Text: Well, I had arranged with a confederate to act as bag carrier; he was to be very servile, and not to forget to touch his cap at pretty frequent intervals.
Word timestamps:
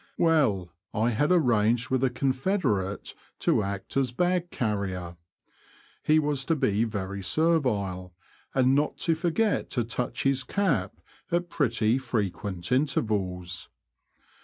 Well, 0.17 0.73
I 0.95 1.11
had 1.11 1.31
arranged 1.31 1.91
with 1.91 2.03
a 2.03 2.09
confederate 2.09 3.13
to 3.41 3.61
act 3.61 3.95
as 3.95 4.11
bag 4.11 4.49
carrier; 4.49 5.15
he 6.01 6.17
was 6.17 6.43
to 6.45 6.55
be 6.55 6.85
very 6.85 7.21
servile, 7.21 8.11
and 8.55 8.73
not 8.73 8.97
to 9.05 9.13
forget 9.13 9.69
to 9.69 9.83
touch 9.83 10.23
his 10.23 10.43
cap 10.43 10.99
at 11.31 11.51
pretty 11.51 11.99
frequent 11.99 12.71
intervals. 12.71 13.69